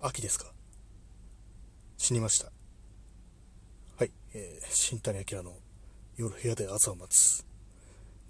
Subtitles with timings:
[0.00, 0.52] 秋ですか？
[1.96, 2.52] 死にました。
[3.96, 5.56] はい、えー、新谷明の
[6.16, 7.44] 夜部屋で朝を待つ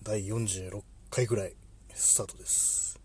[0.02, 1.54] 第46回ぐらい
[1.92, 2.98] スタートです。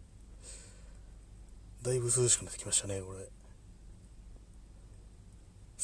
[1.82, 3.28] だいぶ涼しくなってきましたね、これ。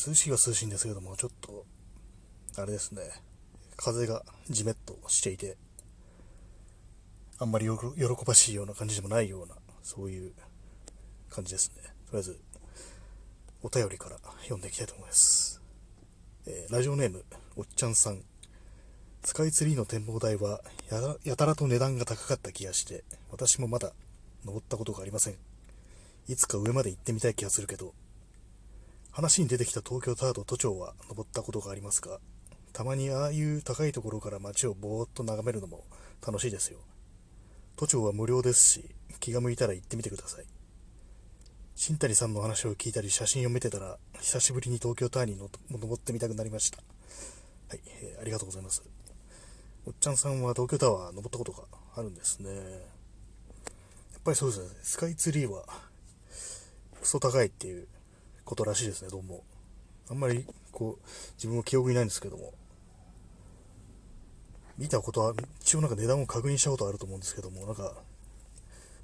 [0.07, 1.66] 涼しいは涼しいんですけども、ちょっと、
[2.55, 3.02] あれですね、
[3.75, 5.57] 風がじめっとしていて、
[7.39, 7.75] あんまり喜
[8.25, 10.32] ばしいような感じでもないような、そういう
[11.30, 11.84] 感じですね。
[12.05, 12.39] とりあえず、
[13.61, 15.61] お便りから読んでいきたいと思います。
[16.47, 17.25] えー、ラジオネーム、
[17.57, 18.21] おっちゃんさん。
[19.25, 23.91] スカイツリーの展望台はややたらと値段が高かった気がして、私もまだ
[24.45, 25.36] 登ったことがありません。
[26.29, 27.93] いつか上まで行ってみたい気がするけど、
[29.11, 32.19] 話に出てきた東京タワーと都庁は登ったことがありますが、
[32.72, 35.83] たまにああいう高いところから街をぼーっと眺めるのも
[36.25, 36.80] 楽しいですよ。
[37.75, 40.45] 都庁は無料ですし、気が向いたら行ってみてください。
[41.81, 45.38] 新谷さんの話を聞いたり写真を見てたら久しぶりに東京タワーに
[45.72, 46.80] 登ってみたくなりました。
[47.70, 48.84] はい、えー、ありがとうございます。
[49.88, 51.64] おっちゃんさんは東京タワー登ったことが
[51.95, 52.50] あるんですね。
[52.50, 52.59] やっ
[54.26, 54.68] ぱりそうですね。
[54.81, 55.64] スカイツリーは
[57.00, 57.88] クソ高いっていう
[58.44, 59.46] ことらしいですねどうも。
[60.09, 62.52] あんまりこう自分も記憶にないんですけども。
[64.78, 67.94] 見たことは一応なんか値段を確認したことあると思うんですけどもなんか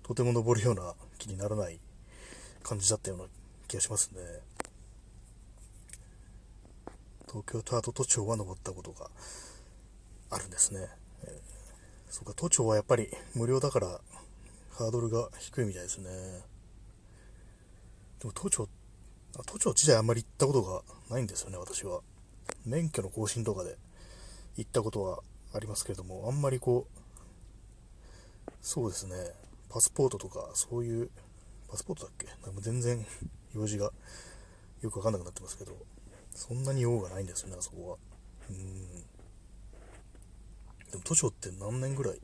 [0.04, 1.80] とても登るような気にならない
[2.66, 3.26] 感じだったような
[3.68, 4.22] 気がしますね。
[7.28, 9.08] 東京タワーと都庁は登ったことが
[10.32, 10.88] あるんですね。
[12.10, 14.02] そうか、都庁はやっぱり無料だから
[14.72, 16.10] ハードルが低いみたいですね。
[18.20, 18.68] でも都庁、
[19.46, 22.02] 都庁自体あんまり行ったことがないんですよね、私は。
[22.66, 23.78] 免許の更新とかで
[24.58, 25.20] 行ったことは
[25.54, 29.16] ありますけれども、あんまりこう、そうですね、
[29.70, 31.12] パスポートとかそういう
[31.76, 32.28] パスポートだっけ？
[32.46, 33.06] なんか全然
[33.54, 33.92] 用事が
[34.82, 35.76] よくわかんなくなってますけど、
[36.34, 37.98] そんなに用がないんですよね、あそこは。
[38.50, 39.02] うん。
[40.90, 42.20] でも都庁って何年ぐらい経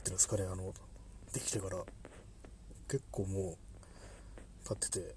[0.00, 0.74] ってるんですかね、あの、
[1.32, 1.78] できてから。
[2.88, 3.56] 結構も
[4.64, 5.14] う経ってて、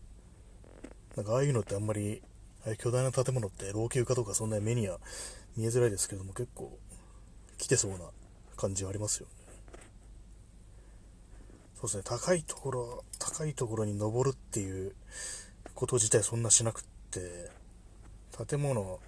[1.16, 2.22] なんかああいうのってあんまり、
[2.66, 5.00] ああいう巨大な建物って老朽化とかそんなに目には
[5.58, 6.78] 見えづらいですけども、結構
[7.58, 7.98] 来てそうな
[8.58, 9.35] 感じはありますよね。
[11.76, 14.96] そうですね、高いところ、高いところに登るっていう
[15.74, 17.52] こと自体そんなしなくって、
[18.48, 19.00] 建物、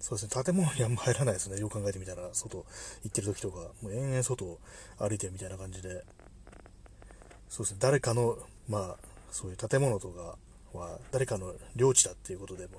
[0.00, 2.64] そうですね、建物にあんま入らないですね、よく考えてみたら、外
[3.04, 4.58] 行ってる時とか、もう延々外
[4.98, 6.04] 歩いてるみたいな感じで、
[7.50, 8.96] そうですね、誰かの、まあ、
[9.30, 10.38] そういう建物とか
[10.72, 12.78] は、誰かの領地だっていうことでも、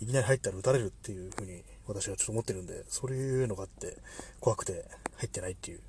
[0.00, 3.96] いきなり入ったら撃たれるっていう風に私はちょっと思ってるんで、そういうのがあって、
[4.40, 4.84] 怖くて
[5.16, 5.80] 入ってないっていう。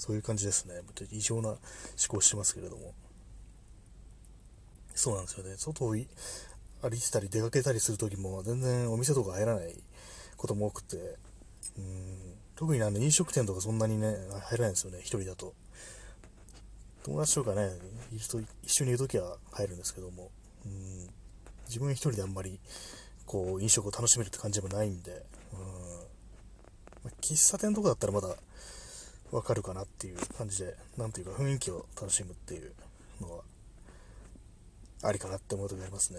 [0.00, 0.80] そういう感じですね。
[1.12, 1.58] 異常な思
[2.08, 2.94] 考してますけれども。
[4.94, 5.54] そうなんですよね。
[5.58, 6.06] 外を歩い
[6.98, 9.74] てたり出かけたりするときも全然お店とか入らない
[10.38, 10.96] ことも多くて、
[11.76, 12.16] うん
[12.56, 15.54] 特にあの飲食店とかそんなにね、入らないんですよね、一人だと。
[17.02, 17.70] 友達とかね、
[18.12, 20.30] いると一緒にいるときは入るんですけども、
[20.64, 21.08] うん
[21.66, 22.58] 自分一人であんまり
[23.26, 25.58] こう飲食を楽しめるって感じでもないんで、うん
[27.04, 28.34] ま喫茶店とかだったらまだ
[29.30, 32.72] わかるかなっていう感じで、なんていうか雰囲気を楽しむっていう
[33.20, 33.42] のは、
[35.02, 36.18] ありかなって思う時ありますね。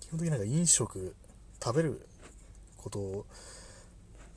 [0.00, 1.14] 基本的になんか飲食、
[1.62, 2.06] 食べる
[2.76, 3.26] ことを、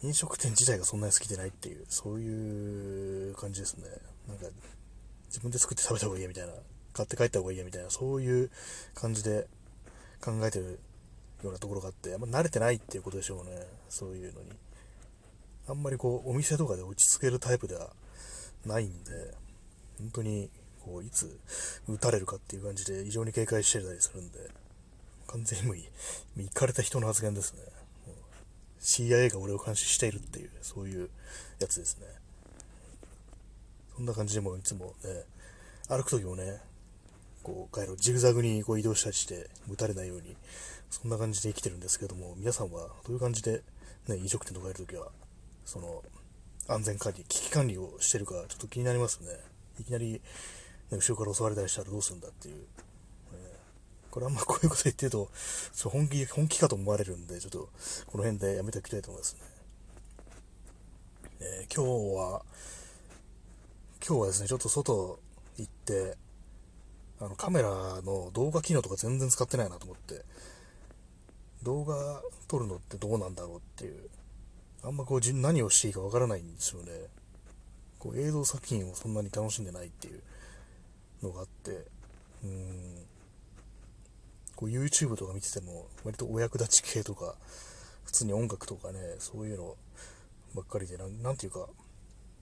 [0.03, 3.88] 飲食店自体がそんなに好きでないっていう、そういう感じですね。
[4.28, 4.47] なんか、
[5.28, 6.53] 自分で作って食べた方がいいやみたいな、
[6.93, 8.49] 買って帰った方がいいやみたいな、そういう
[8.95, 9.47] 感じで
[10.19, 10.79] 考えてる
[11.43, 13.66] ようなところがあって、あんま慣れてないっていうことでしょうね。
[13.89, 14.49] そういうのに。
[15.72, 17.92] あんまりこう、お店とかで落ち着けるタイプでは
[18.66, 19.34] ないんで、
[19.98, 20.50] 本当に、
[20.84, 21.40] こう、いつ
[21.88, 24.50] 撃たれるかっていう感じで異常に警戒してたりするんで、
[25.28, 25.78] 完全にもう、
[26.42, 27.62] 行かれた人の発言ですね。
[28.82, 31.09] CIA が俺を監視しているっていう、そういう
[31.59, 32.08] やつですね。
[33.96, 35.24] そんな感じでもいつもね、
[35.88, 36.59] 歩く時もね、
[37.44, 40.35] こう、帰るジグザグにこう移動したりして、撃たれないように、
[40.90, 43.64] そんな感じで生きてるんですけども、皆さんはどういう感じで、
[44.09, 45.12] ね、飲食店とかやるときは
[45.66, 46.03] その、
[46.67, 49.28] 安全管理、危機管理をしてるか、ちょっと気になりますね。
[49.79, 50.22] いきなり、ね、
[50.91, 52.55] 後ろから襲われたりしたらどうするんだっていう。
[52.55, 52.61] ね、
[54.09, 55.29] これあんまこういうこと言ってると、
[55.73, 57.69] そ本気、本気かと思われるんで、ちょっと、
[58.08, 59.41] この辺でやめておきたいと思いますね。
[61.40, 62.46] えー、今日は、
[64.05, 65.19] 今日はですね、ちょっと外
[65.57, 66.17] 行って、
[67.19, 67.69] あの、カメラ
[68.02, 70.23] の動画機能とか全然使ってないなと思って、
[71.64, 74.09] 動画撮るのってどうなんだろうっていう
[74.83, 76.91] あんまこう何をしていいかわからないんですよね。
[77.99, 80.22] こう映像作品をそんなに楽しんでないっていう
[81.22, 83.05] のがあって、うーん。
[84.55, 87.35] こう YouTube とか見てても、割とお役立ち系とか、
[88.05, 89.75] 普通に音楽とかね、そういうの
[90.55, 91.67] ばっかりで、なんていうか、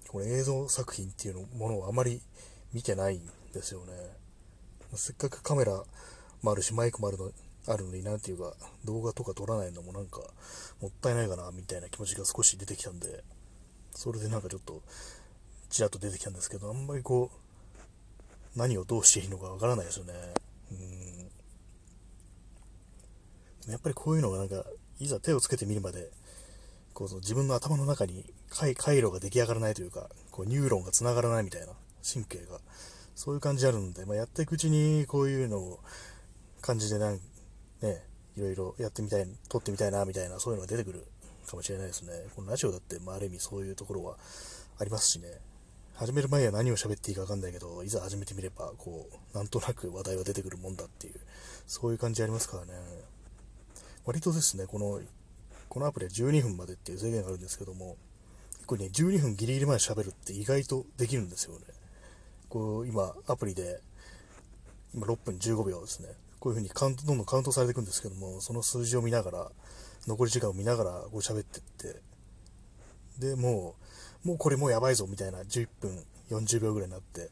[0.07, 2.21] この映像作品っていうのものをあまり
[2.73, 3.93] 見てないんですよね。
[4.95, 5.83] せっかくカメラ
[6.41, 7.31] もあるし、マイクもあるの
[7.67, 8.53] あるのになんていうか、
[8.85, 10.21] 動画とか撮らないのもなんか、
[10.81, 13.23] もったいないかな、みたいな気持ちが少し出てきたんで、
[13.91, 14.81] それでなんかちょっと、
[15.69, 17.31] ちらっと出てきたんですけど、あんまりこ
[18.55, 20.13] う、何をどうしていいのかわからないですよね。
[20.71, 20.75] う
[23.69, 23.71] ん。
[23.71, 24.63] やっぱりこういうのがなんか、
[24.99, 26.11] いざ手をつけてみるまで、
[26.93, 31.67] こう自分の頭の中に回回路が出来上がらないというか、こうニューロンが繋がらないみたいな
[32.03, 32.59] 神経が、
[33.15, 35.79] そういう感じあるんで、まあ、やっていくうちにこういうのを
[36.61, 37.19] 感じでなん、
[37.81, 38.03] ね、
[38.35, 41.05] いろいろやってみたい、撮ってみたいな、みたいな、そういうのが出てくる
[41.47, 42.11] かもしれないですね。
[42.35, 44.17] このラジオだって、まあ、ある意味そういうところは
[44.77, 45.27] ありますしね。
[45.95, 51.15] 始める前は何を喋っていいかわかんないけど、いざ始めてみれば、こう、なんとなく話題は出てくるもんだっていう、
[51.67, 52.73] そういう感じありますからね。
[54.05, 55.01] 割とですね、この、
[55.67, 57.97] このアプリは12分までっていう制限があるんですけども、
[58.65, 61.65] これね、12分ギリギリまで喋るって意外とできるんですよね。
[62.47, 63.81] こう、今、アプリで、
[64.93, 66.09] 今6分15秒ですね。
[66.39, 69.51] こういう風にカウント、どんどんカウントされていくんですけども、その数字を見ながら、
[70.07, 72.01] 残り時間を見ながら、こう喋ってって、
[73.19, 73.75] で、も
[74.23, 77.29] う、もうこれもうやばいぞみたいな11分40秒ぐらいになって、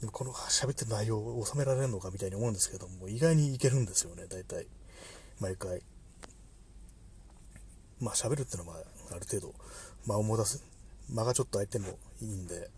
[0.00, 4.66] でもこの喋ってる内容を収められるのかみたいに思うんですけども、意外にいけるんですよね、大体。
[5.40, 5.82] 毎回。
[8.00, 8.76] まあ喋るってのは、
[9.10, 9.54] ある程度、
[10.06, 10.62] 間を持たす、
[11.10, 12.70] 間がちょっと空いてもいいんで、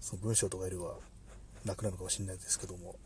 [0.00, 0.96] その文章とかよりは
[1.64, 2.96] 楽なのかもしれないですけども、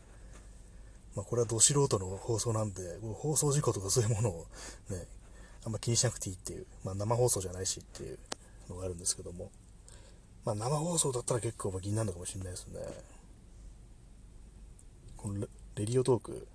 [1.15, 4.47] まあ、これはど素人の放送なんで、放送事故とかそういうものを
[4.89, 5.05] ね、
[5.65, 8.19] あんま気にしなくていいっていう、まあ、生放送じゃないしっていう
[8.69, 9.51] のがあるんですけども、
[10.45, 12.79] まあ、生放送だったら結構気になるのかもしれないですね。
[15.17, 16.47] このレディオトーク、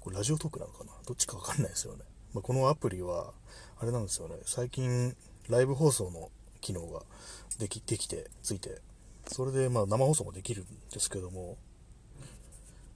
[0.00, 0.92] これラジオトークなのかな？
[1.06, 2.04] どっちかわかんないですよね。
[2.32, 3.34] まあ、このアプリは、
[3.78, 5.14] あれなんですよね、最近、
[5.50, 6.30] ライブ放送の
[6.62, 7.02] 機能が
[7.58, 8.80] できできて、ついて、
[9.26, 11.58] それでまあ生放送もできるんですけども、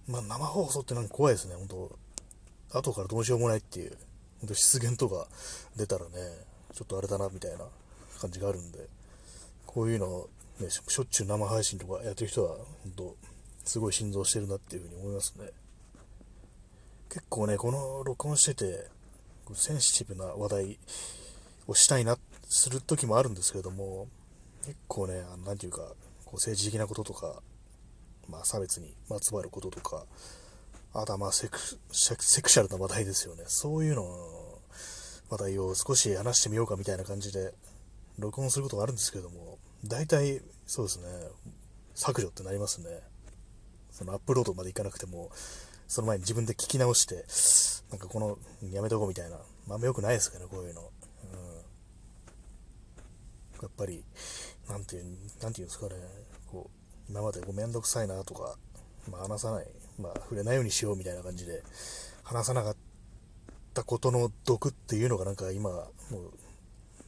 [0.08, 3.96] まあ生放送ってなんか怖いですね、本当後からどうしようもないっていう、
[4.40, 5.26] 本当失言とか
[5.76, 6.10] 出たらね、
[6.72, 7.64] ちょっとあれだなみたいな
[8.20, 8.88] 感じがあるんで、
[9.66, 10.28] こういうの、
[10.60, 13.16] ね、しょっちゅう生配信とかやってる人は、本当
[13.64, 15.50] すごい心臓してるなっていうふうに思いますね。
[17.08, 18.88] 結構ね、この録音してて、
[19.54, 20.78] センシティブな話題
[21.66, 22.18] をしたいな、
[22.48, 24.08] する時もあるんですけれども、
[24.64, 25.82] 結構ね、あの、なんていうか、
[26.24, 27.42] こう政治的なこととか、
[28.28, 30.04] まあ、差別にまつわることとか、
[30.92, 31.58] あとはまあセク
[31.90, 33.44] セクシャルな話題ですよね。
[33.46, 34.60] そういうの
[35.28, 37.52] 話題を少し話してみようかみたいな感じで
[38.18, 41.06] 録音することがあるんですけども、大体そうですね、
[41.94, 42.86] 削除ってなりますね。
[43.90, 45.30] そのアップロードまでいかなくても、
[45.88, 47.24] その前に自分で聞き直して、
[47.90, 48.38] なんかこの、
[48.70, 50.82] やめとこうみたいな、まあ良くないですかね、こういうの。
[50.82, 50.88] うん、
[53.62, 54.04] やっぱり、
[54.68, 55.04] なんていう、
[55.40, 55.94] なんていうんですかね、
[56.50, 58.56] こう、今までこうめんどくさいなとか、
[59.10, 59.66] まあ、話さない、
[60.00, 61.62] まあ、触れないようにしようみたいな感じで、
[62.24, 62.76] 話さなかっ
[63.74, 66.32] たことの毒っていうのがなんか今、もう、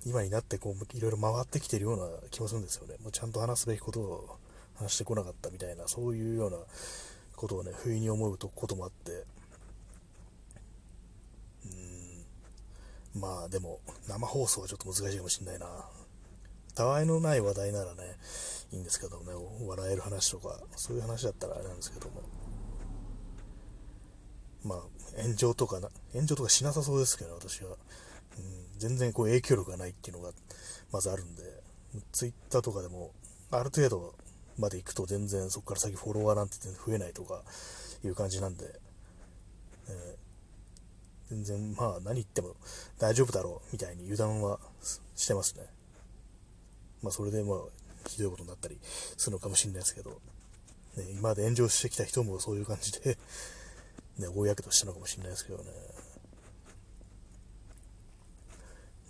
[0.07, 2.95] 今になってこう、いろいろ回ってきてるような気もするんですよね。
[3.03, 4.39] もうちゃんと話すべきことを
[4.77, 6.59] 話してこなかったみたいな、そういうような
[7.35, 9.25] ことをね、不意に思うとこともあって、
[13.15, 15.67] うん、まあでも、生放送はちょっと難しいかもしんないな。
[16.79, 18.03] たわいのない話題ならね、
[18.71, 19.33] いいんですけどね、
[19.67, 22.23] 笑える話とか、そういう話だったらあれなんですけども。
[24.63, 27.71] まあ、炎上とかな、炎上とかしなさそうですけど、私は。
[27.71, 30.31] うん、全然こう影響力がないっていうのが、
[30.93, 31.43] まずあるんで、
[32.13, 33.11] Twitter とかでも、
[33.51, 34.15] ある程度
[34.57, 37.43] まで行くと全然そこから先フォロワーなんて増えないとか
[38.05, 38.67] いう感じなんで、
[39.89, 42.55] えー、全然まあ何言っても
[43.01, 44.61] 大丈夫だろうみたいに油断は
[45.17, 45.78] してますね。
[47.03, 47.59] まあ、それでまあ、
[48.09, 50.17] ひどいことになったりするのかもしれないですけど、ね、
[51.11, 53.19] 今まで炎上してきた人もそういう感じで
[54.19, 55.65] ね、大やけどしたのかもしれないですけどね。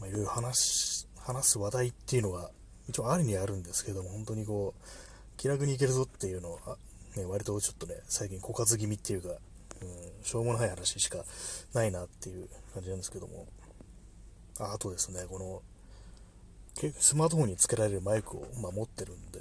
[0.01, 2.51] まあ、いろいろ話話す話題っていうのが、
[2.89, 4.83] 一応あるにあるんですけども、本当にこう、
[5.37, 6.79] 気楽にいけるぞっていうのは、
[7.17, 9.29] ね、割とちょっとね、最近枯渇気味っていうか、
[9.81, 11.25] うん、しょうもない話しか
[11.75, 13.47] ないなっていう感じなんですけども、
[14.59, 15.63] ああとですね、この、
[16.99, 19.41] スマートフォンにつけられるマイクを、まあ、持ってるんで、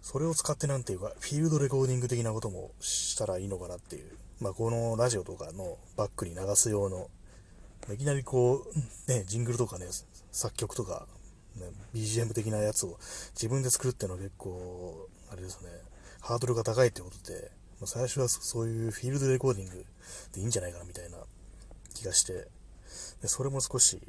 [0.00, 7.08] それを使ってなんていうか、フィールドレコーディング的なこともしたらいいのかなっていう、まあ、このラジオとかのバックに流す用の、
[7.92, 8.66] いきなりこ
[9.08, 9.86] う、ね、ジングルとかね、
[10.32, 11.06] 作曲とか、
[11.56, 12.98] ね、BGM 的なやつを
[13.34, 15.70] 自分で作るっていうのは結構、あれですね、
[16.20, 19.84] ハードルが高いってことで、まあ、最初はそういうフィールドレコーディング
[20.32, 21.18] でいいんじゃないかなみたいな
[21.94, 22.48] 気がして、
[23.20, 24.00] でそれも少し、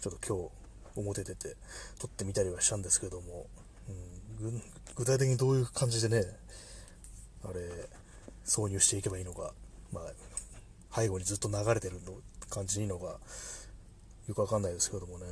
[0.00, 0.65] ちょっと今日、
[1.00, 1.56] 表出て
[1.98, 3.46] 撮ってみたりはしたんですけども、
[4.42, 4.62] うん、
[4.94, 6.24] 具体的にどういう感じでね、
[7.44, 7.60] あれ、
[8.44, 9.52] 挿入していけばいいのか、
[9.92, 12.12] まあ、背後にずっと流れてるの
[12.48, 13.18] 感じでいいのか、
[14.26, 15.26] よくわかんないですけどもね。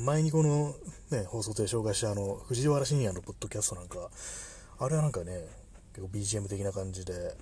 [0.00, 0.74] 前にこの、
[1.10, 4.10] ね、放送で紹介したあの、藤原信也のポッドキャストなんか、
[4.78, 5.46] あれはなんかね、
[5.94, 7.34] 結構 BGM 的な感じで、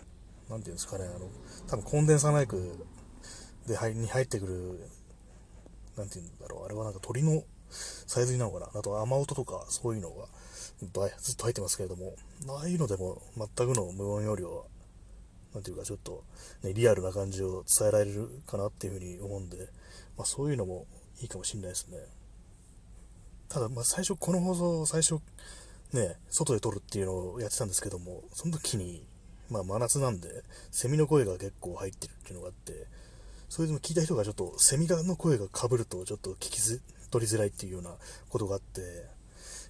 [0.48, 1.28] なんていうんですかね、あの、
[1.66, 2.86] 多分コンデンサーマイク
[3.66, 4.88] で入に入ってくる、
[5.96, 10.26] なんていうんだろう、あれはなんか鳥のさえずりなのかな、あと雨音とかそういうのが
[11.18, 12.14] ずっと入ってますけれども、
[12.48, 14.64] ああいうのでも全くの無音よりは、
[15.54, 16.22] なんていうかちょっと、
[16.62, 19.56] ね、リアルな感じを伝えられるかなっていうふうに思うんで、
[20.16, 20.86] まあ、そういうのも
[21.20, 21.98] いいかもしれないですね。
[23.48, 25.20] ただ、まあ、最初、この放送、最初、
[25.92, 29.06] ね、外で撮るっていうのをやってたんですけども、その時に、
[29.48, 32.86] まあ、真夏なんで、セミの声が結構入ってるっていうのがあって、
[33.48, 36.60] それでも聞いた人がちょっと、セミの声が被ると、ちょっと聞き
[37.10, 37.94] 取りづらいっていうような
[38.28, 39.06] ことがあって、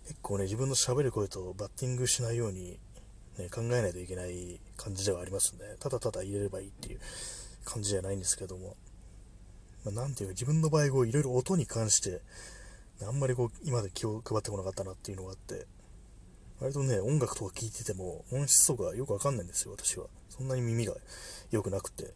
[0.07, 2.79] 結構ね、自分の喋る声とバッティングしないように、
[3.39, 5.77] ね、考えないといけない感じではありますね。
[5.79, 7.01] ただただ入れればいいっていう
[7.65, 8.77] 感じじゃないんですけども。
[9.85, 12.23] まあ、ていうか、自分の場合、こう、いろいろ音に関して、
[13.07, 15.67] あんまりこう、今まで気を配ってこなかったなっていうのがあって、
[16.61, 20.07] 割とね、音楽とか聴いてても、音質とかよくわかんないんですよ、私は。
[20.31, 20.95] そんなに耳が
[21.51, 22.05] 良くなくて。
[22.05, 22.13] ね、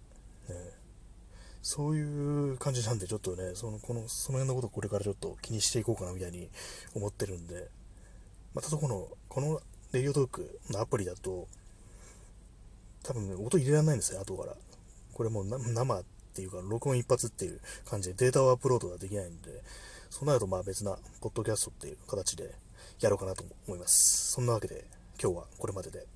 [1.63, 6.49] そういう感じなんで、ちょっとね、その、この、その辺のことをこれからちょっと気にしていこうかなみたいに
[6.95, 7.69] 思ってるんで、
[8.55, 9.61] またこの、この
[9.93, 11.49] レディオトークのアプリだと、
[13.03, 14.57] 多分、ね、音入れられないんですよ、後から。
[15.13, 19.63] これもう生っていうか、録音一発っていう感じでデータをアップロードができないんで、
[20.09, 22.55] そうなるとまあ別な、ポッドキャストっていう形で
[23.01, 24.33] やろうかなと思います。
[24.33, 24.87] そんなわけで、
[25.23, 26.07] 今日はこれまでで。